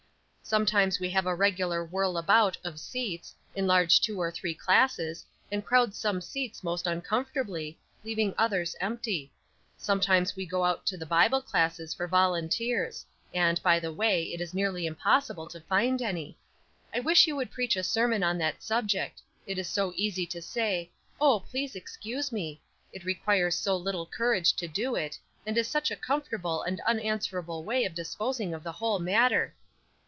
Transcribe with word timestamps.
Sometimes 0.43 0.99
we 0.99 1.09
have 1.11 1.25
a 1.25 1.33
regular 1.35 1.85
whirl 1.85 2.17
about 2.17 2.57
of 2.65 2.77
seats, 2.77 3.33
enlarge 3.55 4.01
two 4.01 4.19
or 4.19 4.29
three 4.29 4.53
classes, 4.53 5.25
and 5.49 5.65
crowd 5.65 5.95
some 5.95 6.19
seats 6.19 6.61
most 6.61 6.85
uncomfortably, 6.87 7.79
leaving 8.03 8.35
others 8.37 8.75
empty; 8.81 9.31
sometimes 9.77 10.35
we 10.35 10.45
go 10.45 10.65
out 10.65 10.85
to 10.87 10.97
the 10.97 11.05
Bible 11.05 11.41
classes 11.41 11.93
for 11.93 12.05
volunteers 12.05 13.05
and, 13.33 13.63
by 13.63 13.79
the 13.79 13.93
way, 13.93 14.23
it 14.23 14.41
is 14.41 14.53
nearly 14.53 14.85
impossible 14.85 15.47
to 15.47 15.61
find 15.61 16.01
any. 16.01 16.37
I 16.93 16.99
wish 16.99 17.27
you 17.27 17.37
would 17.37 17.51
preach 17.51 17.77
a 17.77 17.83
sermon 17.83 18.21
on 18.21 18.37
that 18.39 18.61
subject. 18.61 19.21
It 19.47 19.57
is 19.57 19.69
so 19.69 19.93
easy 19.95 20.25
to 20.25 20.41
say, 20.41 20.91
'Oh, 21.21 21.39
please 21.39 21.77
excuse 21.77 22.29
me;' 22.29 22.61
it 22.91 23.05
requires 23.05 23.55
so 23.55 23.77
little 23.77 24.05
courage 24.07 24.51
to 24.57 24.67
do 24.67 24.95
it; 24.97 25.17
and 25.45 25.57
is 25.57 25.69
such 25.69 25.91
a 25.91 25.95
comfortable 25.95 26.61
and 26.61 26.81
unanswerable 26.81 27.63
way 27.63 27.85
of 27.85 27.95
disposing 27.95 28.53
of 28.53 28.63
the 28.63 28.73
whole 28.73 28.99
matter. 28.99 29.53